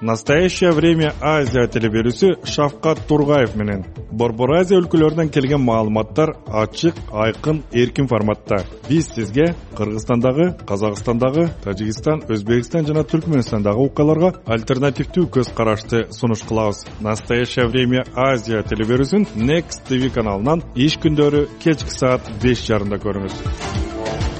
[0.00, 3.84] настоящее время азия телеберүүсү шавкат тургаев менен.
[4.10, 8.62] Борбор азия өлкөлөрүнөн келген маалыматтар ачык айкын эркин форматта.
[8.88, 16.84] Биз сизге кыргызстандагы казакстандагы тажикстан өзбекстан жана түркмөнстандагы окуяларга альтернативдүү көз карашты сунуш кылабыз.
[17.00, 24.35] Настоящее время азия телеберүүсүн next tv каналынан иш күндөрү кечки саат беш жарымда көрүңүз.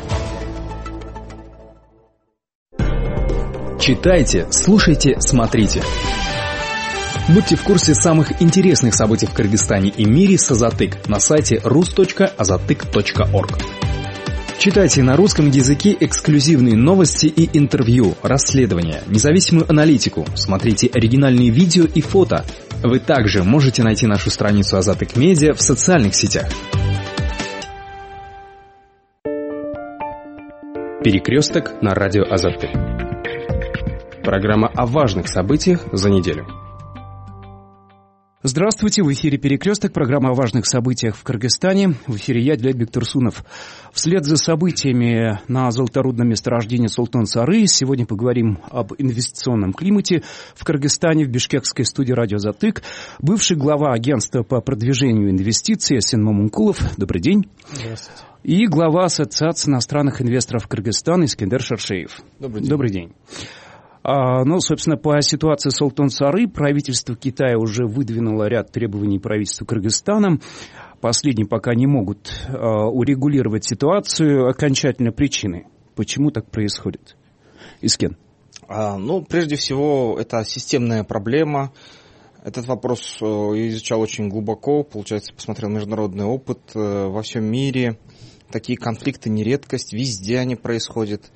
[3.86, 5.80] Читайте, слушайте, смотрите.
[7.28, 13.50] Будьте в курсе самых интересных событий в Кыргызстане и мире с Азатык на сайте rus.azatyk.org.
[14.58, 22.00] Читайте на русском языке эксклюзивные новости и интервью, расследования, независимую аналитику, смотрите оригинальные видео и
[22.00, 22.44] фото.
[22.82, 26.48] Вы также можете найти нашу страницу Азатык Медиа в социальных сетях.
[31.04, 32.95] Перекресток на радио Азатык.
[34.26, 36.48] Программа о важных событиях за неделю.
[38.42, 41.94] Здравствуйте, в эфире «Перекресток», программа о важных событиях в Кыргызстане.
[42.08, 43.44] В эфире я, Дилет Бектурсунов.
[43.92, 50.24] Вслед за событиями на золоторудном месторождении Султан Сары сегодня поговорим об инвестиционном климате
[50.56, 52.82] в Кыргызстане в бишкекской студии «Радио Затык».
[53.20, 56.80] Бывший глава агентства по продвижению инвестиций Асен Мамункулов.
[56.96, 57.48] Добрый день.
[57.70, 58.22] Здравствуйте.
[58.42, 62.18] И глава Ассоциации иностранных инвесторов Кыргызстана Искендер Шаршеев.
[62.40, 62.70] Добрый день.
[62.70, 63.12] Добрый день.
[64.08, 70.38] А, ну, собственно, по ситуации Султан Сары правительство Китая уже выдвинуло ряд требований правительству Кыргызстана.
[71.00, 74.48] Последние пока не могут а, урегулировать ситуацию.
[74.48, 77.16] Окончательно причины, почему так происходит.
[77.80, 78.16] Искен.
[78.68, 81.72] А, ну, прежде всего, это системная проблема.
[82.44, 83.24] Этот вопрос э,
[83.56, 87.98] я изучал очень глубоко, получается, посмотрел международный опыт э, во всем мире.
[88.52, 91.32] Такие конфликты не редкость, везде они происходят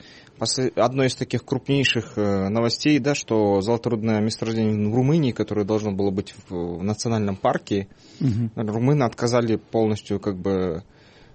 [0.76, 6.10] одной из таких крупнейших э, новостей, да, что золоторудное месторождение в Румынии, которое должно было
[6.10, 7.88] быть в национальном парке,
[8.20, 8.50] угу.
[8.56, 10.82] румыны отказали полностью как бы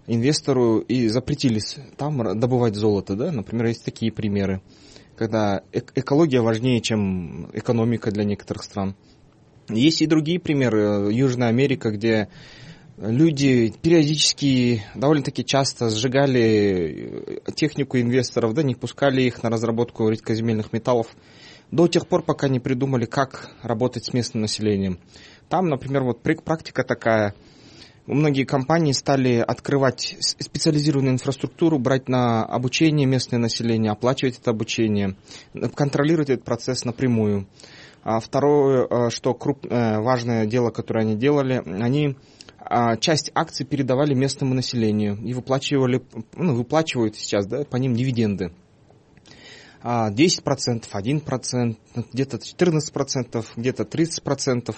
[0.07, 1.61] инвестору и запретили
[1.97, 4.61] там добывать золото, да, например, есть такие примеры,
[5.15, 8.95] когда экология важнее, чем экономика для некоторых стран.
[9.69, 11.11] Есть и другие примеры.
[11.11, 12.29] Южная Америка, где
[12.97, 20.71] люди периодически, довольно-таки часто сжигали э, технику инвесторов, да, не пускали их на разработку редкоземельных
[20.73, 21.07] металлов
[21.71, 24.99] до тех пор, пока не придумали, как работать с местным населением.
[25.49, 27.33] Там, например, вот практика такая,
[28.05, 35.15] многие компании стали открывать специализированную инфраструктуру, брать на обучение местное население, оплачивать это обучение,
[35.75, 37.47] контролировать этот процесс напрямую.
[38.03, 42.15] А второе, э, что круп, э, важное дело, которое они делали, они
[42.99, 46.01] часть акций передавали местному населению и выплачивали,
[46.35, 48.51] ну, выплачивают сейчас да, по ним дивиденды.
[49.83, 51.77] 10%, а, 1%,
[52.11, 54.75] где-то 14%, где-то 30%.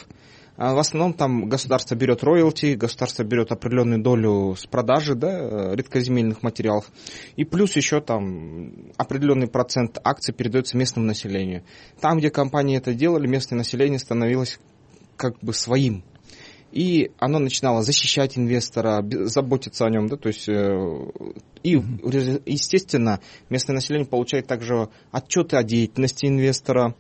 [0.58, 6.42] А в основном там государство берет роялти, государство берет определенную долю с продажи да, редкоземельных
[6.42, 6.92] материалов.
[7.36, 11.64] И плюс еще там определенный процент акций передается местному населению.
[12.02, 14.60] Там, где компании это делали, местное население становилось
[15.16, 16.04] как бы своим
[16.78, 21.10] и оно начинало защищать инвестора, заботиться о нем, да, то есть э,
[21.64, 21.72] и,
[22.46, 26.94] естественно, местное население получает также отчеты о деятельности инвестора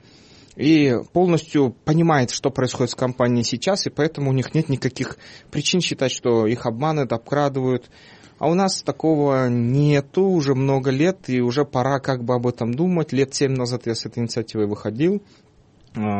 [0.55, 5.19] и полностью понимает, что происходит с компанией сейчас, и поэтому у них нет никаких
[5.51, 7.91] причин считать, что их обманывают, обкрадывают.
[8.39, 12.73] А у нас такого нету уже много лет, и уже пора как бы об этом
[12.73, 13.11] думать.
[13.11, 15.21] Лет семь назад я с этой инициативой выходил,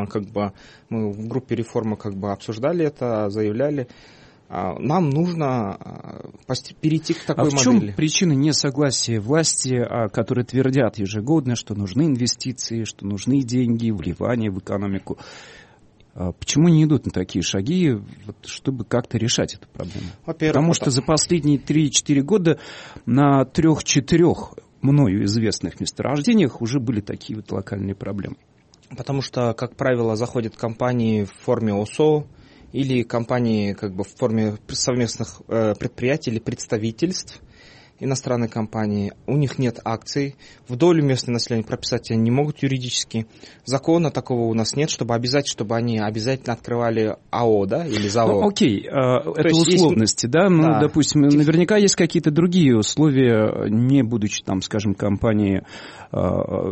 [0.10, 0.54] как бы
[0.90, 3.88] мы в группе реформы как бы обсуждали это, заявляли.
[4.50, 7.88] А, нам нужно а, перейти к такой а в модели.
[7.88, 14.60] чем причина несогласия власти, которые твердят ежегодно, что нужны инвестиции, что нужны деньги, вливания в
[14.60, 15.18] экономику?
[16.14, 20.08] Почему не идут на такие шаги, вот, чтобы как-то решать эту проблему?
[20.26, 22.60] Потому что за последние 3-4 года
[23.06, 28.38] на трех-четырех мною известных месторождениях уже были такие вот локальные проблемы.
[28.96, 32.26] Потому что, как правило, заходят компании в форме ОСО
[32.72, 37.42] или компании как бы в форме совместных э, предприятий или представительств
[38.00, 40.36] иностранной компании, у них нет акций,
[40.68, 43.28] в долю местного населения прописать они не могут юридически.
[43.66, 48.42] Закона такого у нас нет, чтобы обязать, чтобы они обязательно открывали АО, да, или ЗАО.
[48.42, 50.34] Ну, окей, э, это условности, есть...
[50.34, 50.80] да, ну, да.
[50.82, 55.64] допустим, наверняка есть какие-то другие условия, не будучи там, скажем, компанией
[56.12, 56.18] э,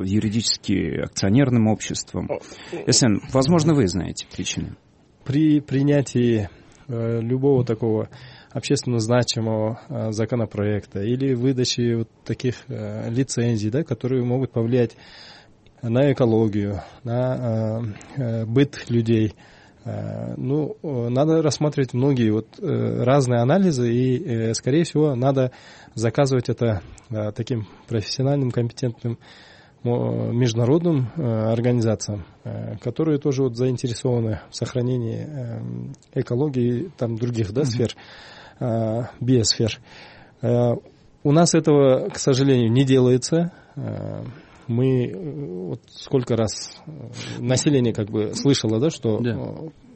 [0.04, 2.30] юридически акционерным обществом.
[2.88, 4.76] СН, возможно, вы знаете причины.
[5.24, 6.50] При принятии
[6.88, 8.10] э, любого такого
[8.56, 14.96] общественно значимого э, законопроекта или выдачи вот таких э, лицензий, да, которые могут повлиять
[15.82, 17.84] на экологию, на
[18.48, 19.36] быт людей.
[19.84, 25.52] Ну, надо рассматривать многие вот разные анализы, и, скорее всего, надо
[25.94, 26.82] заказывать это
[27.36, 29.20] таким профессиональным, компетентным
[29.84, 32.26] международным организациям,
[32.82, 35.28] которые тоже вот заинтересованы в сохранении
[36.16, 37.96] экологии там других да, сфер,
[38.60, 39.80] биосфер.
[41.26, 43.52] У нас этого, к сожалению, не делается.
[43.76, 44.24] Э,
[44.68, 46.92] мы э, вот сколько раз э,
[47.40, 49.36] население как бы слышало, да, что да.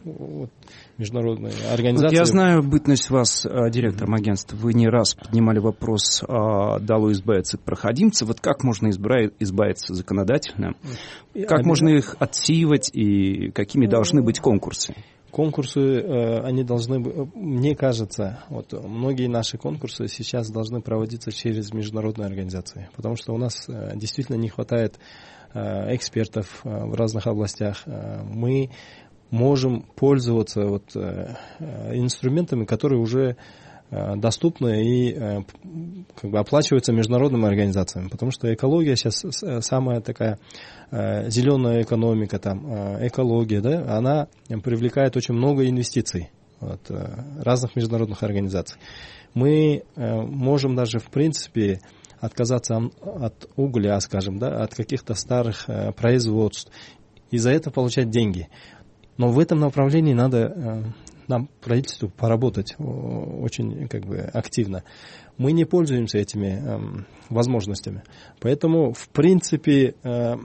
[0.05, 0.49] Вот,
[0.97, 2.15] международные организации.
[2.15, 4.55] Вот я знаю бытность вас директором агентства.
[4.55, 8.27] Вы не раз поднимали вопрос, а, дало избавиться от проходимцев.
[8.27, 10.75] Вот как можно избавиться законодательно?
[11.47, 14.95] Как можно их отсеивать и какими должны быть конкурсы?
[15.31, 22.25] Конкурсы, э, они должны, мне кажется, вот многие наши конкурсы сейчас должны проводиться через международные
[22.25, 24.99] организации, потому что у нас э, действительно не хватает
[25.53, 27.83] э, экспертов в разных областях.
[27.85, 28.71] Мы
[29.29, 33.37] можем пользоваться вот инструментами, которые уже Э,
[33.91, 35.41] доступны и э,
[36.15, 40.39] как бы оплачиваются международными организациями, потому что экология сейчас э, самая такая
[40.91, 42.65] зеленая экономика, там,
[43.05, 44.27] экология, да, она
[44.63, 46.89] привлекает очень много инвестиций от
[47.43, 48.79] разных международных организаций.
[49.35, 51.79] Мы можем даже, в принципе,
[52.19, 56.71] отказаться от угля, скажем, да, от каких-то старых производств,
[57.29, 58.49] и за это получать деньги.
[59.17, 60.91] Но в этом направлении надо
[61.29, 64.83] нам правительству поработать очень как бы активно.
[65.37, 68.03] Мы не пользуемся этими э, возможностями.
[68.41, 70.35] Поэтому, в принципе, э,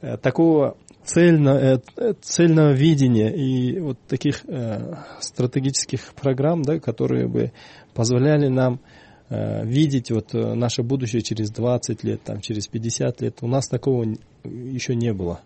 [0.00, 7.52] э, такого цельно, э, цельного видения и вот таких э, стратегических программ, да, которые бы
[7.94, 8.80] позволяли нам
[9.28, 13.68] э, видеть вот э, наше будущее через 20 лет, там, через 50 лет, у нас
[13.68, 14.04] такого
[14.44, 15.40] еще не было.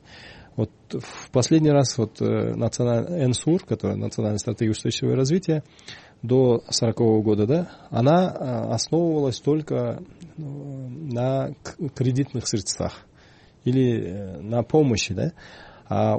[0.57, 5.63] Вот в последний раз вот э, национальный НСУР, которая Национальная стратегия устойчивого развития,
[6.23, 10.03] до 40 -го года, да, она э, основывалась только
[10.37, 11.55] э, на
[11.95, 13.07] кредитных средствах
[13.65, 15.33] или на помощи, да.
[15.89, 16.19] А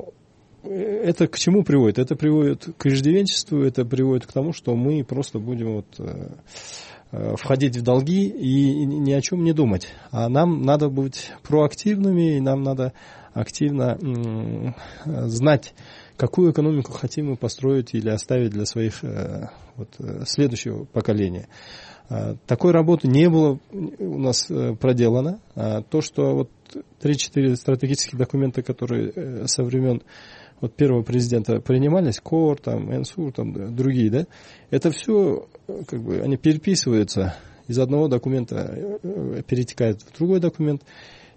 [0.63, 1.99] это к чему приводит?
[1.99, 5.99] Это приводит к иждивенчеству, это приводит к тому, что мы просто будем вот
[7.37, 9.89] входить в долги и ни о чем не думать.
[10.11, 12.93] А нам надо быть проактивными, и нам надо
[13.33, 13.97] активно
[15.05, 15.73] знать,
[16.17, 21.47] какую экономику хотим мы построить или оставить для своих э, вот, э, следующего поколения.
[22.09, 25.39] А, такой работы не было у нас э, проделано.
[25.55, 26.49] А то, что вот
[27.01, 30.01] 3-4 стратегических документа, которые со времен
[30.63, 34.25] вот первого президента принимались, КОР, там, ЭНСУР, там, другие, да,
[34.69, 35.45] это все,
[35.89, 37.35] как бы, они переписываются
[37.67, 38.97] из одного документа,
[39.45, 40.81] перетекает в другой документ.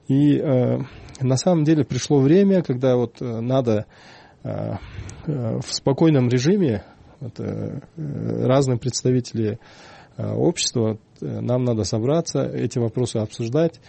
[0.07, 0.79] И э,
[1.21, 3.87] на самом деле пришло время, когда вот э, надо
[4.45, 4.75] э,
[5.27, 6.85] э, в спокойном режиме
[7.19, 9.59] вот, э, разные представители
[10.17, 13.81] э, общества, э, нам надо собраться, эти вопросы обсуждать.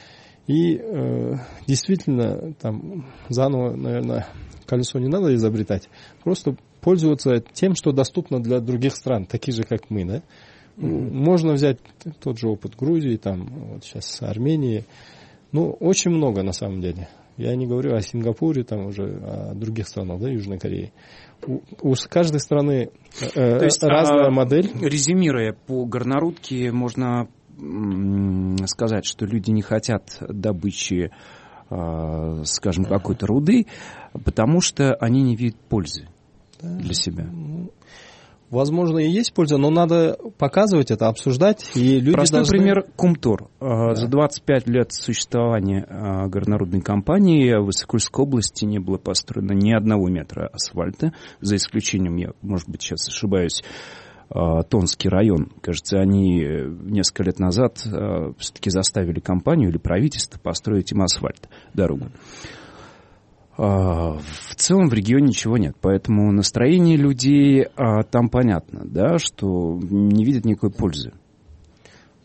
[0.48, 1.34] И э,
[1.68, 4.28] действительно, там заново, наверное,
[4.66, 5.90] колесо не надо изобретать,
[6.24, 10.24] просто пользоваться тем, что доступно для других стран, таких же, как мы, да.
[10.78, 11.12] Mm-hmm.
[11.12, 11.80] Можно взять
[12.22, 14.86] тот же опыт Грузии, там, вот сейчас Армении,
[15.52, 17.10] ну, очень много на самом деле.
[17.36, 20.92] Я не говорю о Сингапуре, там уже о других странах, да, Южной Кореи.
[21.46, 22.90] У, у каждой страны
[23.36, 24.72] э, есть, разная а, модель.
[24.82, 27.28] Резюмируя по горнорудке, можно
[28.68, 31.12] сказать, что люди не хотят добычи,
[31.70, 33.68] э, скажем, какой-то руды,
[34.26, 36.08] потому что они не видят пользы
[36.62, 36.70] да.
[36.78, 37.26] для себя.
[37.26, 37.72] Ну,
[38.50, 42.58] Возможно, и есть польза, но надо показывать это, обсуждать, и люди Простой должны...
[42.58, 43.50] пример Кумтур.
[43.60, 43.96] А, да.
[43.96, 50.08] За 25 лет существования а, горнорудной компании в Иссыкульской области не было построено ни одного
[50.08, 51.12] метра асфальта,
[51.42, 55.52] за исключением, я, может быть, сейчас ошибаюсь, а, Тонский район.
[55.62, 62.08] Кажется, они э, несколько лет назад все-таки заставили компанию или правительство построить им асфальт, дорогу.
[63.58, 69.80] А, в целом в регионе ничего нет, поэтому настроение людей а, там понятно, да, что
[69.82, 71.14] не видят никакой пользы.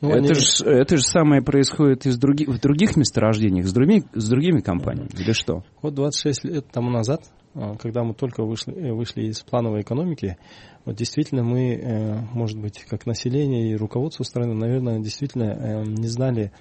[0.02, 0.34] Ну, это, они...
[0.34, 4.60] же, это же самое происходит и с други, в других месторождениях, с другими, с другими
[4.60, 5.64] компаниями, или что?
[5.80, 7.41] Вот 26 лет тому назад, а,
[7.78, 10.38] когда мы только вышли, э, вышли из плановой экономики,
[10.84, 16.08] вот действительно мы, э, может быть, как население и руководство страны, наверное, действительно э, не
[16.08, 16.52] знали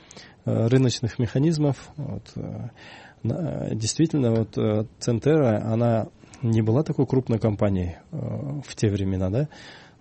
[0.44, 2.34] рыночных механизмов, вот,
[3.24, 6.08] Действительно, вот Центера, она
[6.42, 9.48] не была такой крупной компанией в те времена, да,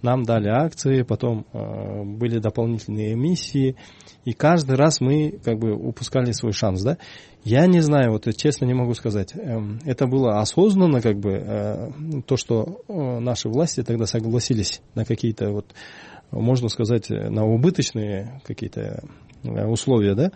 [0.02, 3.76] нам дали акции, потом э, были дополнительные эмиссии,
[4.24, 6.98] и каждый раз мы как бы упускали свой шанс, да.
[7.42, 11.90] Я не знаю, вот честно не могу сказать, эм, это было осознанно, как бы, э,
[12.26, 15.74] то, что э, наши власти тогда согласились на какие-то вот,
[16.30, 19.02] можно сказать, на убыточные какие-то
[19.42, 20.32] э, условия, да.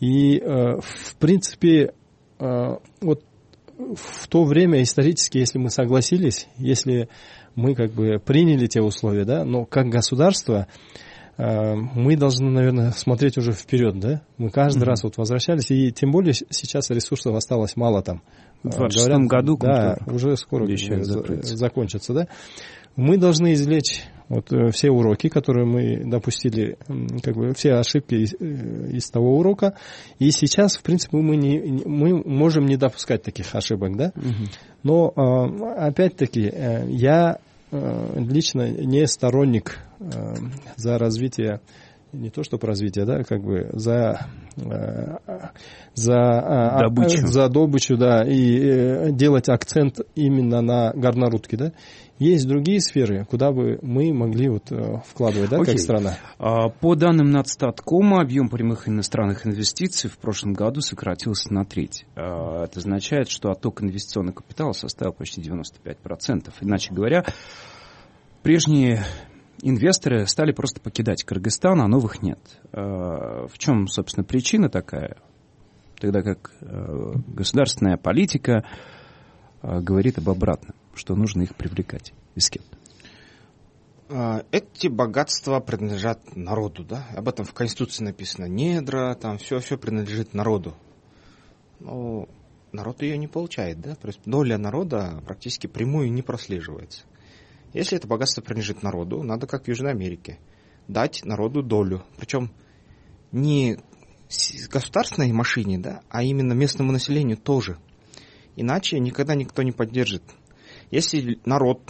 [0.00, 1.92] И, в принципе,
[2.38, 3.22] вот
[3.94, 7.08] в то время исторически, если мы согласились, если
[7.54, 10.66] мы как бы приняли те условия, да, но как государство
[11.40, 14.20] Э, мы должны, наверное, смотреть уже вперед, да?
[14.36, 14.84] Мы каждый mm-hmm.
[14.84, 18.22] раз вот возвращались, и тем более сейчас ресурсов осталось мало там.
[18.62, 20.68] В 2026 году да, уже скоро
[21.42, 22.28] закончится, да?
[23.00, 26.76] Мы должны извлечь вот э, все уроки, которые мы допустили,
[27.22, 29.74] как бы все ошибки из, э, из того урока,
[30.18, 34.12] и сейчас, в принципе, мы не мы можем не допускать таких ошибок, да.
[34.14, 34.48] Угу.
[34.84, 35.08] Но
[35.76, 36.52] опять-таки
[36.88, 37.38] я
[37.72, 40.34] лично не сторонник Э,
[40.76, 41.60] за развитие
[42.12, 44.26] не то чтобы развитие, да, как бы за
[44.56, 45.16] э,
[45.94, 51.72] за а, а, добычу, за добычу, да, и э, делать акцент именно на горнорудке, да.
[52.20, 54.70] Есть другие сферы, куда бы мы могли вот
[55.06, 55.74] вкладывать, да, Окей.
[55.74, 56.18] как страна.
[56.38, 62.06] А, по данным Надстаткома, объем прямых иностранных инвестиций в прошлом году сократился на треть.
[62.14, 66.52] Это означает, что отток инвестиционного капитала составил почти 95%.
[66.60, 67.24] Иначе говоря,
[68.42, 69.02] прежние
[69.62, 72.38] инвесторы стали просто покидать Кыргызстан, а новых нет.
[72.72, 75.16] Э, в чем, собственно, причина такая?
[75.98, 78.64] Тогда как э, государственная политика
[79.62, 82.12] э, говорит об обратном, что нужно их привлекать.
[82.34, 82.62] И с кем?
[84.50, 87.06] Эти богатства принадлежат народу, да?
[87.16, 88.44] Об этом в Конституции написано.
[88.44, 90.76] Недра, там все, все принадлежит народу.
[91.78, 92.28] Но
[92.72, 93.94] народ ее не получает, да?
[93.94, 97.04] То есть доля народа практически прямую не прослеживается.
[97.72, 100.38] Если это богатство принадлежит народу, надо, как в Южной Америке,
[100.86, 102.02] дать народу долю.
[102.18, 102.50] Причем
[103.32, 103.78] не
[104.68, 107.78] государственной машине, да, а именно местному населению тоже.
[108.56, 110.24] Иначе никогда никто не поддержит.
[110.90, 111.80] Если народ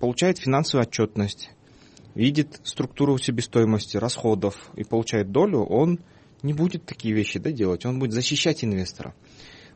[0.00, 1.50] получает финансовую отчетность,
[2.14, 5.98] видит структуру себестоимости, расходов и получает долю, он
[6.42, 9.14] не будет такие вещи да, делать, он будет защищать инвестора.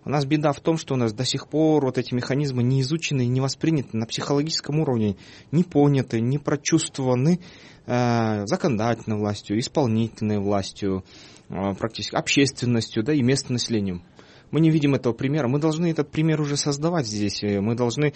[0.05, 2.81] У нас беда в том, что у нас до сих пор вот эти механизмы не
[2.81, 5.17] изучены, не восприняты на психологическом уровне,
[5.53, 7.39] не поняты, не прочувствованы
[7.87, 11.05] э, законодательной властью, исполнительной властью,
[11.49, 14.03] э, практически общественностью да, и местным населением.
[14.51, 15.47] Мы не видим этого примера.
[15.47, 17.43] Мы должны этот пример уже создавать здесь.
[17.43, 18.13] Мы должны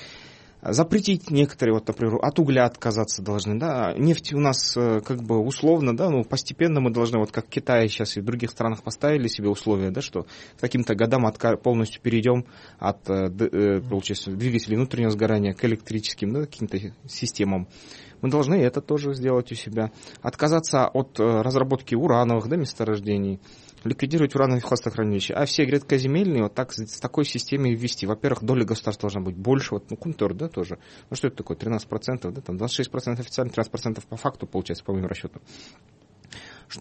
[0.73, 5.39] запретить некоторые, вот, например, от угля отказаться должны, да, нефть у нас э, как бы
[5.39, 9.29] условно, да, ну, постепенно мы должны, вот как Китай сейчас и в других странах поставили
[9.29, 12.47] себе условия, да, что к каким-то годам от, полностью перейдем
[12.79, 17.69] от, э, э, получается, двигателей внутреннего сгорания к электрическим, да, каким-то системам.
[18.23, 19.91] Мы должны это тоже сделать у себя.
[20.23, 23.41] Отказаться от разработки урановых, да, месторождений
[23.87, 28.07] ликвидировать урановые хвостохранилища, а все редкоземельные вот так с такой системой ввести.
[28.07, 30.79] Во-первых, доля государства должна быть больше, вот, ну, Кунтер, да, тоже.
[31.11, 35.07] Ну, что это такое, 13%, да, там 26% официально, 13% по факту, получается, по моим
[35.07, 35.43] расчетам.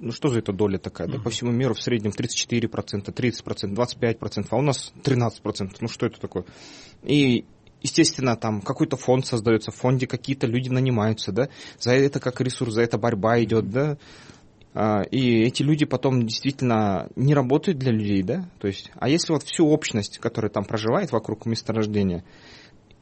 [0.01, 1.07] Ну, что за эта доля такая?
[1.07, 5.75] Да, по всему миру в среднем 34%, 30%, 25%, а у нас 13%.
[5.79, 6.45] Ну, что это такое?
[7.03, 7.45] И
[7.85, 12.73] естественно, там какой-то фонд создается, в фонде какие-то люди нанимаются, да, за это как ресурс,
[12.73, 13.97] за это борьба идет, да,
[15.09, 18.49] и эти люди потом действительно не работают для людей, да?
[18.59, 22.25] То есть, а если вот всю общность, которая там проживает вокруг месторождения,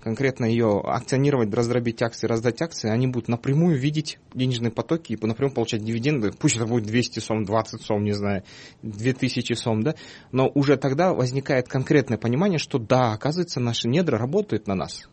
[0.03, 5.55] конкретно ее акционировать, раздробить акции, раздать акции, они будут напрямую видеть денежные потоки и напрямую
[5.55, 8.43] получать дивиденды, пусть это будет 200 сом, 20 сом, не знаю,
[8.81, 9.95] 2000 сом, да,
[10.31, 15.07] но уже тогда возникает конкретное понимание, что да, оказывается, наши недра работают на нас.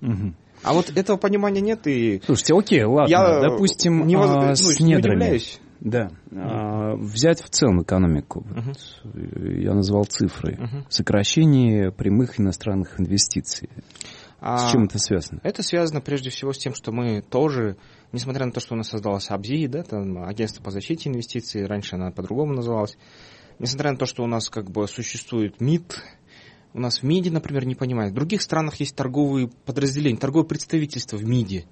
[0.00, 0.34] Угу.
[0.62, 2.22] А вот этого понимания нет и...
[2.24, 4.30] Слушайте, окей, ладно, я допустим, не воз...
[4.30, 5.16] а, ну, с недрами.
[5.16, 5.60] Удивляюсь.
[5.80, 6.10] Да.
[6.32, 8.44] А, взять в целом экономику.
[8.50, 9.60] Uh-huh.
[9.60, 10.54] Я назвал цифры.
[10.54, 10.84] Uh-huh.
[10.88, 13.70] Сокращение прямых иностранных инвестиций.
[14.40, 15.40] А с чем это связано?
[15.42, 17.76] Это связано прежде всего с тем, что мы тоже,
[18.12, 21.96] несмотря на то, что у нас создалась АБЗИ, да, там, агентство по защите инвестиций, раньше
[21.96, 22.96] она по-другому называлась,
[23.58, 26.02] несмотря на то, что у нас как бы существует МИД,
[26.72, 28.12] у нас в МИДе, например, не понимают.
[28.12, 31.66] В других странах есть торговые подразделения, торговое представительство в МИДе.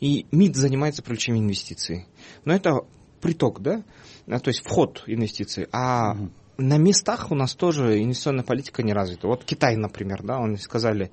[0.00, 2.06] И МИД занимается привлечением инвестиций.
[2.44, 2.86] Но это
[3.24, 3.82] приток, да,
[4.28, 6.30] а, то есть вход инвестиций, а угу.
[6.58, 9.26] на местах у нас тоже инвестиционная политика не развита.
[9.26, 11.10] Вот Китай, например, да, они сказали,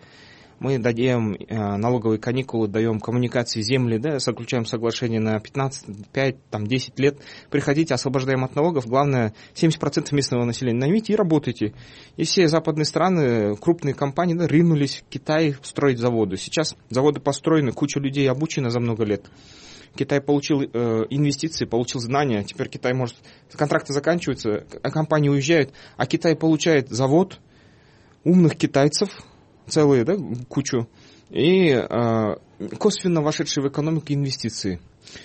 [0.60, 6.68] мы даем э, налоговые каникулы, даем коммуникации земли, да, заключаем соглашение на 15, 5, там,
[6.68, 7.18] 10 лет,
[7.50, 11.74] приходите, освобождаем от налогов, главное, 70% местного населения наймите и работайте.
[12.18, 16.36] И все западные страны, крупные компании, да, ринулись в Китай строить заводы.
[16.36, 19.32] Сейчас заводы построены, куча людей обучена за много лет.
[19.96, 20.68] Китай получил э,
[21.10, 23.16] инвестиции, получил знания, теперь Китай может...
[23.52, 27.40] Контракты заканчиваются, компании уезжают, а Китай получает завод
[28.24, 29.10] умных китайцев,
[29.68, 30.16] целые, да,
[30.48, 30.88] кучу,
[31.30, 32.36] и э,
[32.78, 34.80] косвенно вошедшие в экономику инвестиции.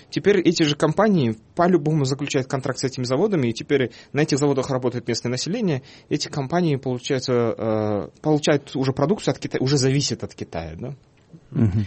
[0.09, 4.69] Теперь эти же компании по-любому заключают контракт с этими заводами, и теперь на этих заводах
[4.69, 5.83] работает местное население.
[6.09, 10.75] Эти компании, получается, э, получают уже продукцию от Китая, уже зависят от Китая.
[10.75, 10.95] Да?
[11.51, 11.85] Угу.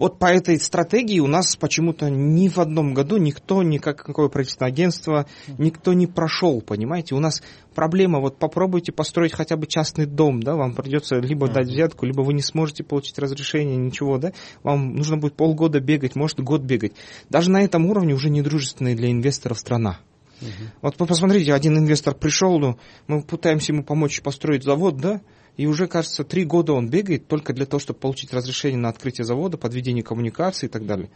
[0.00, 5.26] Вот по этой стратегии у нас почему-то ни в одном году никто, никакое правительственное агентство,
[5.58, 7.14] никто не прошел, понимаете?
[7.14, 7.42] У нас
[7.74, 12.22] проблема, вот попробуйте построить хотя бы частный дом, да, вам придется либо дать взятку, либо
[12.22, 16.92] вы не сможете получить разрешение, ничего, да, вам нужно будет полгода бегать, может год бегать.
[17.28, 19.98] Даже на этом уровне уже недружественная для инвесторов страна.
[20.40, 20.48] Угу.
[20.80, 25.20] Вот посмотрите, один инвестор пришел, ну, мы пытаемся ему помочь построить завод, да,
[25.60, 29.26] и уже, кажется, три года он бегает только для того, чтобы получить разрешение на открытие
[29.26, 31.10] завода, подведение коммуникации и так далее.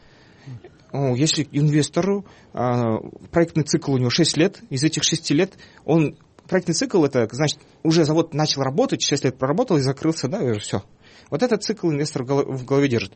[0.93, 2.99] Если инвестору а,
[3.31, 5.55] проектный цикл у него 6 лет, из этих 6 лет
[5.87, 10.43] он проектный цикл это значит уже завод начал работать, 6 лет проработал и закрылся, да,
[10.43, 10.83] и все.
[11.31, 13.15] Вот этот цикл инвестор в голове держит.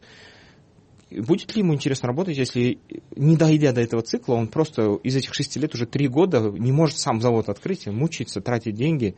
[1.11, 2.79] Будет ли ему интересно работать, если
[3.15, 6.73] не дойдя до этого цикла, он просто из этих шести лет уже три года не
[6.73, 9.15] может сам завод открыть, мучается, тратит деньги.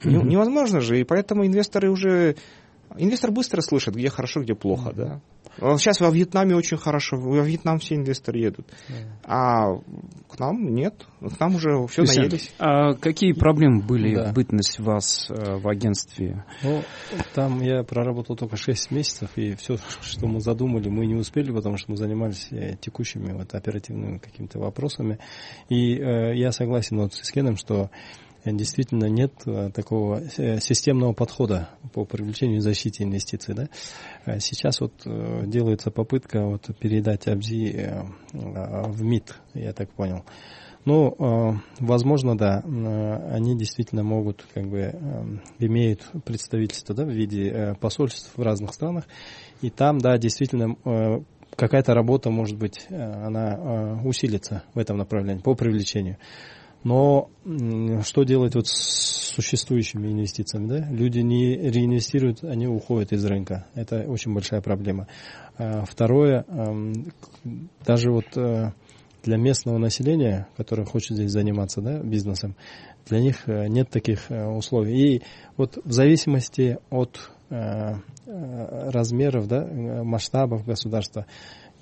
[0.00, 0.26] Mm-hmm.
[0.26, 2.36] Невозможно же, и поэтому инвесторы уже...
[2.96, 4.94] Инвестор быстро слышит, где хорошо, где плохо, mm-hmm.
[4.94, 5.20] да.
[5.58, 8.66] Сейчас во Вьетнаме очень хорошо, во Вьетнам все инвесторы едут.
[9.22, 9.74] А
[10.28, 12.52] к нам нет, к нам уже все Люся, наелись.
[12.58, 14.32] А какие проблемы были да.
[14.32, 16.44] бытность вас э, в агентстве?
[16.62, 16.82] Ну,
[17.34, 21.76] там я проработал только 6 месяцев, и все, что мы задумали, мы не успели, потому
[21.76, 25.18] что мы занимались э, текущими вот, оперативными какими-то вопросами.
[25.68, 27.90] И э, я согласен вот с Кеном, что
[28.52, 33.54] действительно нет э, такого э, системного подхода по привлечению и защите инвестиций.
[33.54, 33.68] Да?
[34.24, 40.24] А сейчас вот э, делается попытка вот передать АБЗИ в МИД, я так понял.
[40.86, 42.62] Ну, возможно, да,
[43.30, 49.04] они действительно могут, как бы, имеют представительство да, в виде посольств в разных странах,
[49.62, 50.76] и там, да, действительно
[51.56, 56.18] какая-то работа, может быть, она усилится в этом направлении по привлечению.
[56.84, 57.30] Но
[58.02, 60.68] что делать вот с существующими инвестициями?
[60.68, 60.88] Да?
[60.90, 63.66] Люди не реинвестируют, они уходят из рынка.
[63.74, 65.08] Это очень большая проблема.
[65.56, 66.44] А второе,
[67.86, 68.72] даже вот э,
[69.22, 72.54] для местного населения, которое хочет здесь заниматься да, бизнесом,
[73.06, 75.16] для них э, нет таких э, условий.
[75.16, 75.22] И
[75.56, 77.30] вот в зависимости от
[78.26, 79.64] размеров, да,
[80.02, 81.26] масштабов государства,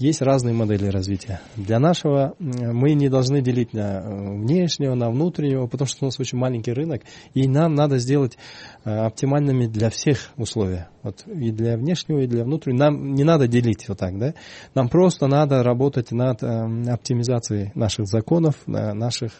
[0.03, 1.41] есть разные модели развития.
[1.57, 6.19] Для нашего мы не должны делить на э, внешнего, на внутреннего, потому что у нас
[6.19, 7.03] очень маленький рынок,
[7.35, 8.37] и нам надо сделать
[8.85, 10.89] э, оптимальными для всех условия.
[11.05, 12.85] Вот и для внешнего, и для внутреннего.
[12.85, 14.35] Нам не надо делить вот так, да?
[14.75, 19.33] Нам просто надо работать над э, оптимизацией наших законов, наших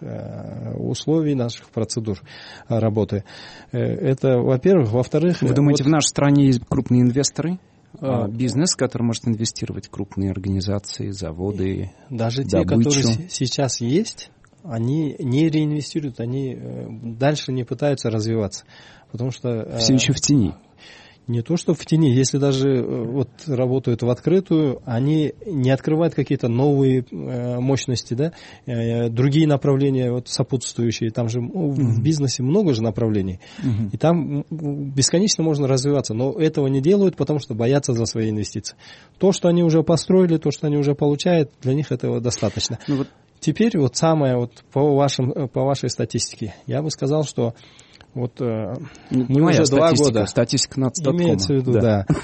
[0.77, 2.21] условий, наших процедур
[2.69, 3.25] работы.
[3.71, 4.93] Это, во-первых.
[4.93, 5.43] Во-вторых...
[5.43, 5.89] Вы думаете, вот...
[5.89, 7.59] в нашей стране есть крупные инвесторы?
[8.01, 11.91] А, бизнес, который может инвестировать крупные организации, заводы.
[12.11, 12.91] Даже те, добычу.
[12.91, 14.31] которые сейчас есть,
[14.65, 18.65] они не реинвестируют, они э, дальше не пытаются развиваться.
[19.11, 19.77] Потому что...
[19.79, 20.55] Все еще в тени
[21.27, 26.15] не то, что в тени, если даже э, вот работают в открытую, они не открывают
[26.15, 28.33] какие-то новые э, мощности, да,
[28.67, 31.11] э, другие направления вот сопутствующие.
[31.11, 31.73] Там же mm-hmm.
[31.73, 33.91] в бизнесе много же направлений, mm-hmm.
[33.93, 38.77] и там бесконечно можно развиваться, но этого не делают, потому что боятся за свои инвестиции.
[39.19, 42.79] То, что они уже построили, то, что они уже получают, для них этого достаточно.
[42.89, 43.09] Ну, вот.
[43.39, 47.55] Теперь вот самое вот по вашим по вашей статистике, я бы сказал, что
[48.15, 48.75] вот э,
[49.11, 50.27] не мы моя уже два года.
[50.27, 51.23] Статистика нацдоткома.
[51.23, 51.81] Имеется в виду, да.
[51.81, 52.07] да.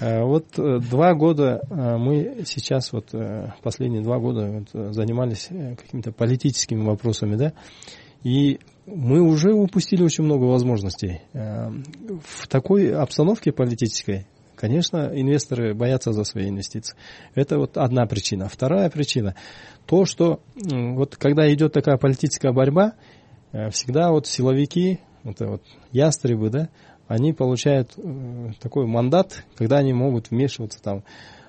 [0.00, 3.14] Э, вот э, два года мы сейчас, вот
[3.62, 7.52] последние два года вот, занимались какими-то политическими вопросами, да,
[8.22, 11.20] и мы уже упустили очень много возможностей.
[11.32, 14.26] В такой обстановке политической,
[14.56, 16.96] конечно, инвесторы боятся за свои инвестиции.
[17.34, 18.48] Это вот одна причина.
[18.48, 19.36] Вторая причина,
[19.86, 22.94] то, что вот когда идет такая политическая борьба,
[23.70, 26.68] всегда вот силовики, это вот ястребы, да,
[27.06, 31.04] они получают э, такой мандат, когда они могут вмешиваться там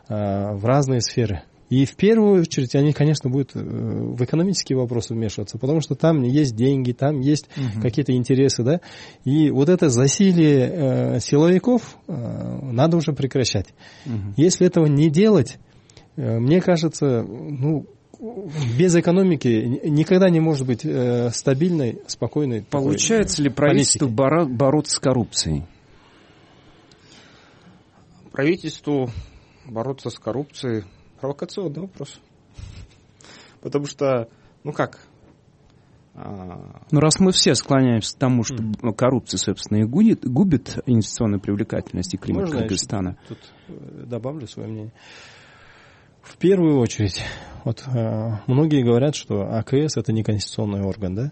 [0.10, 1.44] э, в разные сферы.
[1.70, 6.22] И в первую очередь они, конечно, будут э, в экономические вопросы вмешиваться, потому что там
[6.22, 7.82] есть деньги, там есть угу.
[7.82, 8.82] какие-то интересы, да.
[9.24, 10.70] И вот это засилие
[11.16, 12.14] э, силовиков э,
[12.72, 13.68] надо уже прекращать.
[14.06, 14.34] Угу.
[14.38, 15.58] Если этого не делать,
[16.18, 17.88] э, мне кажется, ну,
[18.78, 22.64] без экономики никогда не может быть э, стабильной, спокойной.
[22.64, 25.66] Получается ли правительству боро- бороться с коррупцией?
[28.32, 29.10] Правительству
[29.66, 30.84] бороться с коррупцией
[31.20, 32.20] провокационный вопрос.
[33.62, 34.30] Потому что,
[34.64, 35.00] ну как,
[36.16, 38.94] ну, раз мы все склоняемся к тому, что mm.
[38.94, 43.18] коррупция, собственно, и губит, губит инвестиционную привлекательность и климат Можно Кыргызстана.
[43.22, 44.94] Я тут э, добавлю свое мнение.
[46.26, 47.22] В первую очередь,
[47.64, 51.32] вот э, многие говорят, что АКС это не конституционный орган, да?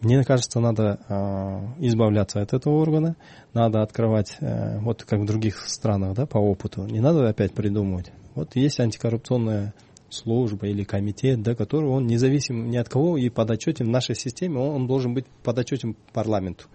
[0.00, 3.16] Мне кажется, надо э, избавляться от этого органа,
[3.54, 6.86] надо открывать, э, вот как в других странах, да, по опыту.
[6.86, 8.12] Не надо опять придумывать.
[8.36, 9.74] Вот есть антикоррупционная
[10.10, 14.60] служба или комитет, да, который он независим ни от кого и подотчетен в нашей системе,
[14.60, 16.66] он, он должен быть подотчетен парламенту.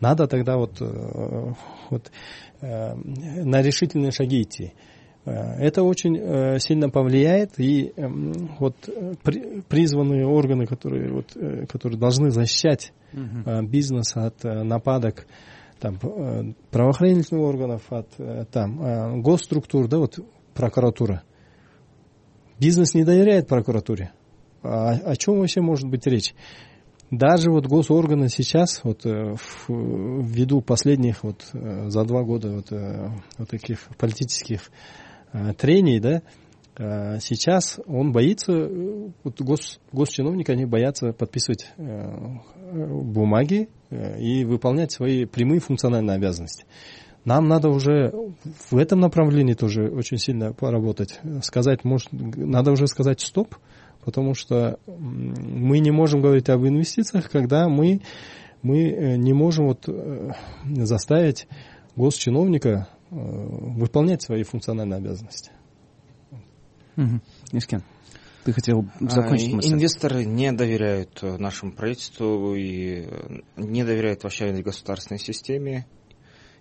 [0.00, 1.52] Надо тогда вот, э,
[1.90, 2.10] вот
[2.60, 4.72] э, на решительные шаги идти.
[5.28, 8.74] Э, это очень сильно повлияет, и эм, вот
[9.68, 11.36] призванные органы, которые, вот,
[11.68, 13.66] которые должны защищать угу.
[13.66, 15.26] бизнес от нападок
[15.80, 15.98] там,
[16.70, 18.08] правоохранительных органов, от
[18.50, 20.18] там, госструктур, да, вот
[20.54, 21.22] прокуратура.
[22.58, 24.10] Бизнес не доверяет прокуратуре.
[24.62, 26.34] А о чем вообще может быть речь?
[27.10, 29.34] Даже вот госорганы сейчас, вот э,
[29.68, 34.70] ввиду последних вот э, за два года вот, э, вот таких политических
[35.56, 36.22] трений, да,
[37.20, 38.52] сейчас он боится,
[39.24, 41.72] вот гос, госчиновники, они боятся подписывать
[42.72, 46.66] бумаги и выполнять свои прямые функциональные обязанности.
[47.24, 48.12] Нам надо уже
[48.70, 51.20] в этом направлении тоже очень сильно поработать.
[51.42, 53.56] Сказать, может, надо уже сказать стоп,
[54.04, 58.00] потому что мы не можем говорить об инвестициях, когда мы,
[58.62, 60.30] мы э, не можем вот э,
[60.64, 61.46] заставить
[61.96, 65.50] госчиновника э, выполнять свои функциональные обязанности.
[66.96, 67.20] Угу.
[67.52, 67.82] Искен,
[68.44, 69.72] ты хотел закончить а, мысль?
[69.72, 73.08] Инвесторы не доверяют нашему правительству и
[73.56, 75.86] не доверяют вообще государственной системе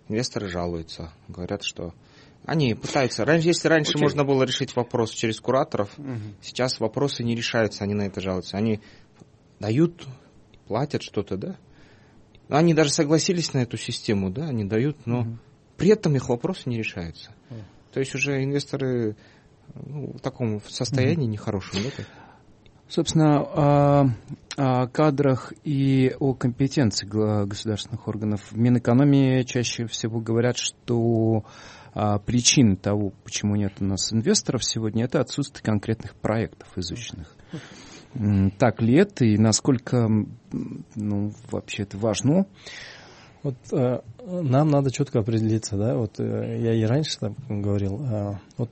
[0.10, 1.94] инвесторы жалуются, говорят, что
[2.46, 3.26] они пытаются.
[3.26, 4.02] Раньше, если раньше Очень.
[4.02, 6.20] можно было решить вопрос через кураторов, угу.
[6.42, 8.58] сейчас вопросы не решаются, они на это жалуются.
[8.58, 8.80] Они
[9.60, 10.08] дают,
[10.68, 11.58] платят что-то, да?
[12.50, 15.38] Они даже согласились на эту систему, да, они дают, но угу.
[15.78, 17.32] При этом их вопросы не решаются.
[17.94, 19.16] То есть уже инвесторы
[19.74, 21.32] ну, в таком состоянии угу.
[21.32, 22.04] нехорошем, да?
[22.90, 24.10] Собственно, о,
[24.56, 28.52] о кадрах и о компетенции государственных органов.
[28.52, 31.44] В Минэкономии чаще всего говорят, что
[31.94, 37.36] а, причина того, почему нет у нас инвесторов сегодня, это отсутствие конкретных проектов изученных.
[38.58, 40.08] Так ли это и насколько
[40.96, 42.46] ну, вообще это важно?
[43.44, 48.34] Вот э, нам надо четко определиться, да, вот э, я и раньше там говорил, э,
[48.58, 48.70] вот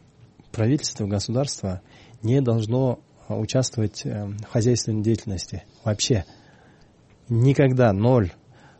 [0.52, 1.82] правительство, государство
[2.24, 3.00] не должно
[3.30, 5.64] участвовать э, в хозяйственной деятельности.
[5.84, 6.26] Вообще.
[7.30, 7.92] Никогда.
[7.92, 8.32] Ноль.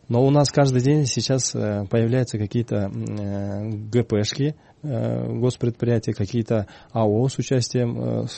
[0.08, 7.38] Но у нас каждый день сейчас э, появляются какие-то э, ГПшки, госпредприятия, какие-то АО с
[7.38, 8.28] участием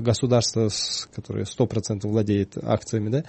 [0.00, 0.68] государства,
[1.12, 3.08] которое 100% владеет акциями.
[3.08, 3.24] Да?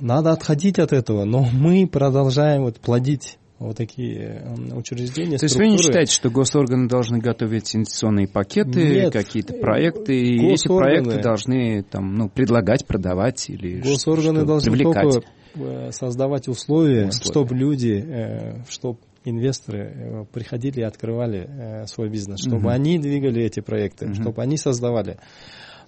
[0.00, 4.44] Надо отходить от этого, но мы продолжаем вот плодить вот такие
[4.74, 5.38] учреждения.
[5.38, 10.68] То есть вы не считаете, что госорганы должны готовить инвестиционные пакеты, какие-то проекты, и эти
[10.68, 15.02] проекты должны там, ну, предлагать, продавать или Госорганы что, должны привлекать.
[15.02, 17.24] только э, создавать условия, условия.
[17.24, 22.68] чтобы люди, э, чтобы инвесторы э, приходили и открывали свой бизнес, чтобы угу.
[22.68, 24.14] они двигали эти проекты, угу.
[24.14, 25.18] чтобы они создавали.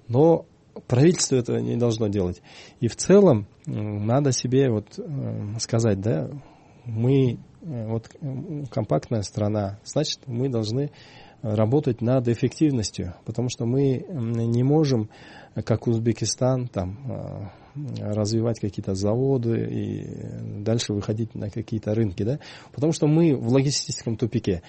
[0.08, 0.46] Но
[0.86, 2.42] правительство это не должно делать.
[2.80, 4.98] И в целом надо себе вот
[5.58, 6.30] сказать, да,
[6.84, 7.38] мы
[7.68, 8.08] Э, вот
[8.70, 10.90] компактная страна, значит, мы должны
[11.42, 15.08] работать над эффективностью, потому что мы не можем,
[15.64, 22.40] как Узбекистан, там, э, развивать какие-то заводы и дальше выходить на какие-то рынки, да,
[22.72, 24.62] потому что мы в логистическом тупике.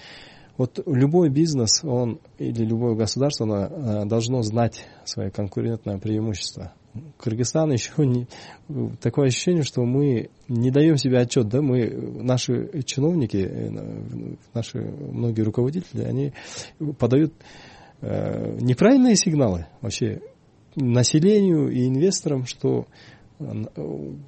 [0.60, 6.74] Вот любой бизнес, он или любое государство, оно э, должно знать свое конкурентное преимущество.
[7.16, 8.26] Кыргызстан еще не...
[9.00, 11.88] Такое ощущение, что мы не даем себе отчет, да, мы,
[12.22, 16.34] наши чиновники, э, наши многие руководители, они
[16.98, 17.32] подают
[18.02, 20.20] э, неправильные сигналы вообще
[20.76, 22.86] населению и инвесторам, что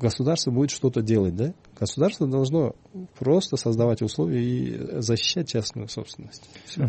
[0.01, 1.53] государство будет что-то делать, да?
[1.79, 2.75] Государство должно
[3.19, 6.49] просто создавать условия и защищать частную собственность.
[6.65, 6.89] Все.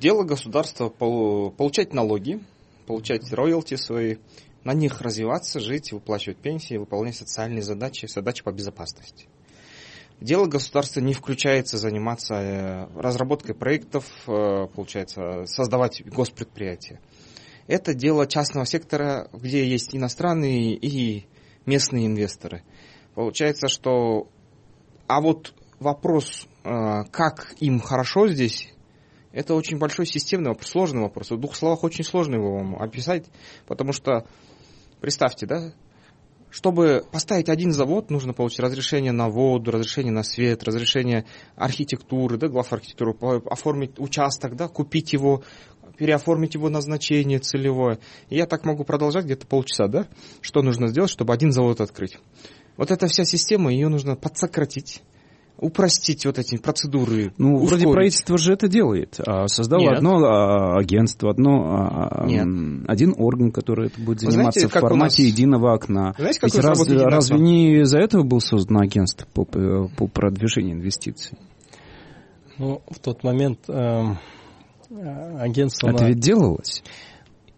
[0.00, 2.40] Дело государства получать налоги,
[2.86, 4.16] получать роялти свои,
[4.64, 9.26] на них развиваться, жить, выплачивать пенсии, выполнять социальные задачи, задачи по безопасности.
[10.20, 17.00] Дело государства не включается заниматься э, разработкой проектов, э, получается, создавать госпредприятия.
[17.66, 21.26] Это дело частного сектора, где есть иностранные и
[21.66, 22.62] местные инвесторы.
[23.14, 24.28] Получается, что...
[25.06, 28.72] А вот вопрос, э, как им хорошо здесь,
[29.36, 31.30] Это очень большой системный вопрос, сложный вопрос.
[31.30, 33.26] В двух словах очень сложно его вам описать,
[33.66, 34.26] потому что,
[35.02, 35.74] представьте, да,
[36.50, 42.48] чтобы поставить один завод, нужно получить разрешение на воду, разрешение на свет, разрешение архитектуры, да,
[42.48, 43.14] глав архитектуры,
[43.46, 45.42] оформить участок, да, купить его,
[45.96, 47.98] переоформить его назначение целевое.
[48.28, 50.06] И я так могу продолжать где-то полчаса, да?
[50.40, 52.18] Что нужно сделать, чтобы один завод открыть?
[52.76, 55.02] Вот эта вся система, ее нужно подсократить
[55.58, 57.32] упростить вот эти процедуры.
[57.38, 57.84] Ну, ускорить.
[57.84, 59.18] вроде правительство же это делает.
[59.26, 59.98] А, создало Нет.
[59.98, 62.46] одно а, агентство, одно, а, Нет.
[62.88, 65.32] один орган, который это будет заниматься знаете, в формате нас...
[65.32, 66.14] единого окна.
[66.18, 71.38] Знаете, как Ведь раз, разве не из-за этого было создано агентство по, по продвижению инвестиций?
[72.58, 74.04] Ну, в тот момент э,
[75.38, 75.88] агентство...
[75.88, 76.08] Это на...
[76.08, 76.82] ведь делалось?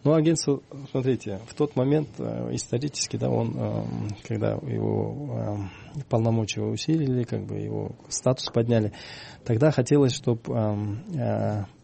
[0.05, 3.85] Ну, агентство, смотрите, в тот момент э, исторически, да, он, э,
[4.29, 8.93] когда его э, полномочия усилили, как бы его статус подняли,
[9.45, 10.41] тогда хотелось, чтобы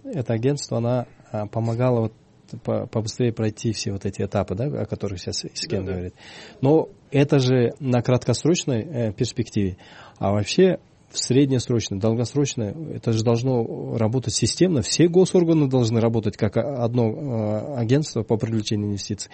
[0.04, 1.06] это агентство, она
[1.50, 6.14] помогало вот побыстрее пройти все вот эти этапы, да, о которых сейчас Искен да, говорит.
[6.60, 9.76] Но это же на краткосрочной перспективе.
[10.18, 10.78] А вообще
[11.14, 14.82] в среднесрочной, долгосрочной, это же должно работать системно.
[14.82, 19.30] Все госорганы должны работать как одно э, агентство по привлечению инвестиций.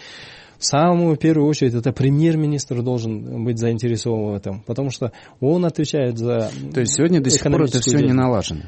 [0.58, 6.18] В самую первую очередь это премьер-министр должен быть заинтересован в этом, потому что он отвечает
[6.18, 8.64] за То есть сегодня до сих пор это все не налажено?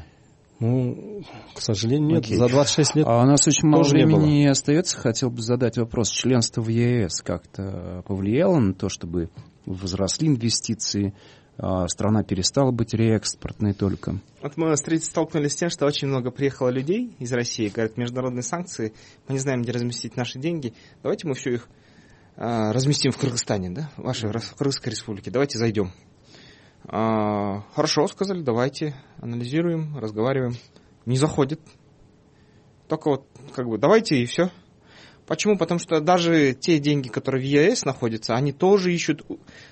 [0.59, 1.23] Ну,
[1.53, 2.25] к сожалению, нет.
[2.25, 2.37] Окей.
[2.37, 3.05] За 26 лет.
[3.07, 4.97] А у нас очень мало времени остается.
[4.97, 6.09] Хотел бы задать вопрос.
[6.09, 9.29] Членство в ЕС как-то повлияло на то, чтобы
[9.65, 11.13] возросли инвестиции,
[11.57, 14.19] страна перестала быть реэкспортной только.
[14.41, 18.93] Вот мы столкнулись с тем, что очень много приехало людей из России, говорят, международные санкции,
[19.27, 21.69] мы не знаем, где разместить наши деньги, давайте мы все их
[22.35, 25.91] а, разместим в Кыргызстане, да, в вашей в Кыргызской республике, давайте зайдем.
[26.85, 30.55] А, хорошо, сказали, давайте, анализируем, разговариваем.
[31.05, 31.61] Не заходит.
[32.87, 34.49] Только вот, как бы, давайте и все.
[35.25, 35.57] Почему?
[35.57, 39.25] Потому что даже те деньги, которые в ЕС находятся, они тоже ищут...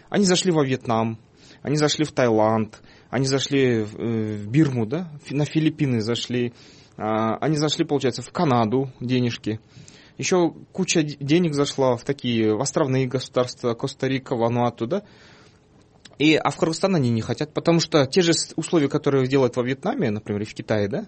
[0.09, 1.19] Они зашли во Вьетнам,
[1.61, 6.53] они зашли в Таиланд, они зашли в э, Бирму, да, на Филиппины зашли,
[6.97, 9.59] а, они зашли, получается, в Канаду денежки.
[10.17, 15.03] Еще куча денег зашла в такие в островные государства, Коста-Рика, Вануату, да.
[16.19, 19.63] И, а в Кыргызстан они не хотят, потому что те же условия, которые делают во
[19.63, 21.07] Вьетнаме, например, и в Китае, да,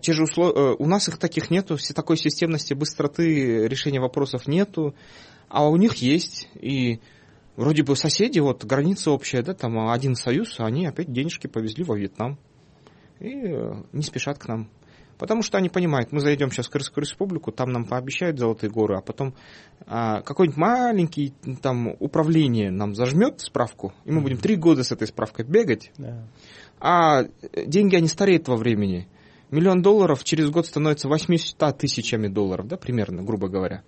[0.00, 4.94] те же условия, э, у нас их таких нету, такой системности, быстроты решения вопросов нету,
[5.48, 6.48] а у них есть.
[6.54, 7.00] И
[7.60, 11.84] Вроде бы соседи, вот граница общая, да, там один союз, а они опять денежки повезли
[11.84, 12.38] во Вьетнам.
[13.18, 14.70] И э, не спешат к нам.
[15.18, 18.96] Потому что они понимают, мы зайдем сейчас в Крымскую республику, там нам пообещают золотые горы,
[18.96, 19.34] а потом
[19.84, 25.06] а, какой-нибудь маленький там управление нам зажмет справку, и мы будем три года с этой
[25.06, 26.26] справкой бегать, да.
[26.80, 27.24] а
[27.66, 29.06] деньги, они стареют во времени.
[29.50, 33.82] Миллион долларов через год становится 800 тысячами долларов, да, примерно, грубо говоря.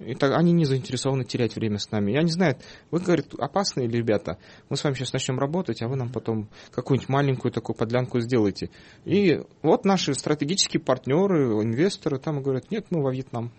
[0.00, 2.12] И так, они не заинтересованы терять время с нами.
[2.12, 2.56] Я не знаю,
[2.90, 7.08] вы, говорит, опасные ребята, мы с вами сейчас начнем работать, а вы нам потом какую-нибудь
[7.08, 8.70] маленькую такую подлянку сделаете.
[9.04, 13.52] И вот наши стратегические партнеры, инвесторы там говорят, нет, мы во Вьетнам.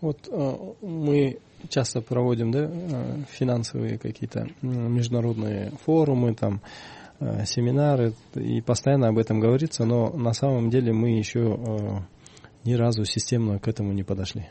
[0.00, 6.60] Вот э, мы часто проводим да, э, финансовые какие-то международные форумы, там,
[7.20, 12.04] э, семинары, и постоянно об этом говорится, но на самом деле мы еще
[12.64, 14.48] ни разу системно к этому не подошли.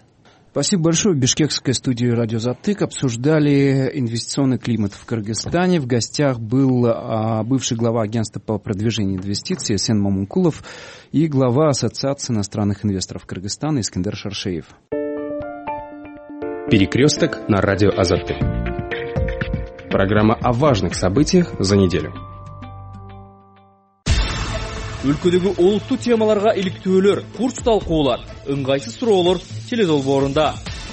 [0.56, 1.14] Спасибо большое.
[1.14, 5.82] В бишкекской студии «Радио Затык» обсуждали инвестиционный климат в Кыргызстане.
[5.82, 10.64] В гостях был а, бывший глава агентства по продвижению инвестиций Сен Мамункулов
[11.12, 14.68] и глава Ассоциации иностранных инвесторов Кыргызстана Искандер Шаршеев.
[16.72, 18.38] Перекресток на радио Азатык.
[19.92, 22.14] Программа о важных событиях за неделю.
[25.06, 29.38] Өлкөдөгү олуттуу темаларга иликтөөлөр курс талкуулар ыңгайсыз суроолор
[29.70, 30.48] теледолбоорунда.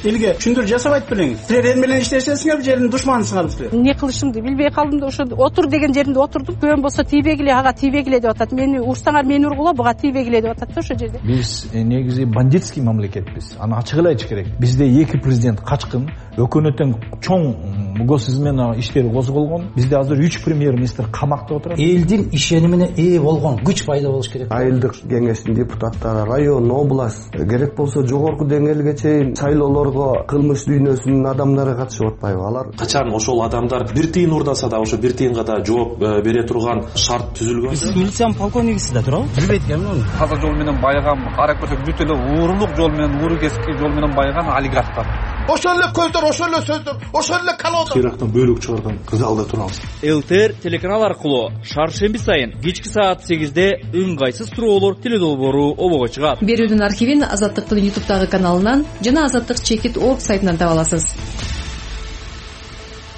[0.09, 4.71] Элге түшүндүрүү жасабайт белеңиз силер эл менен иштешесиңерби же элдин душманысыңарбы силер эмне кылышымды билбей
[4.75, 8.81] калдым да ошо отур деген жеринде отурдум күбөм болсо тийбегиле ага тийбегиле деп атат мени
[8.81, 11.21] урсаңар мени ургула буга тийбегиле деп атат да ошол жерде.
[11.23, 14.49] Биз негизи бандитский мамлекетпиз аны ачык эле айтыш керек.
[14.59, 21.07] Бизде эки президент качкын экөөнө тең чоң госизмена иштери козголгон бизде азыр үч премьер министр
[21.13, 24.49] камакта отурат элдин ишенимине ээ болгон күч пайда болуш керек.
[24.51, 29.92] Айылдык кеңештин депутаттары район область керек болсо жогорку деңгээлге чейин шайлоолор
[30.31, 32.43] кылмыш дүйнөсүнүн адамдары катышып атпайбы?
[32.49, 36.47] Алар качан ошол адамдар бир тыйын уурдаса да ошо бир тыйынга да жооп э, бере
[36.47, 37.77] турган шарт түзүлгөн?
[37.77, 42.03] Сиз милициянын полковнигисиз да туурабы билбейт экенмин аны таза жол менен байыган карап көрсөк бүт
[42.07, 45.07] эле уурулук жол менен ууру кесипки жол менен байыган олигархтар.
[45.49, 50.55] Ошол эле көздөр ошол эле сөздөр ошол эле колода ирактан бөлүк чыгарган залда турабыз лтр
[50.63, 56.43] телеканал аркылуу шаршемби сайын кечки саат сегизде ыңгайсыз суроолор теледолбоору обого чыгат.
[56.43, 61.09] Берүүнүн архивин азаттыктын ютубтагы каналынан жана азаттык чекит орг сайтынан таба аласыз.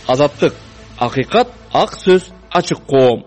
[0.09, 0.55] Азаттык
[0.99, 3.25] акыйкат ак сөз ачык коом